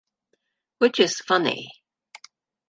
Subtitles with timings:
[0.79, 1.71] Which is funny.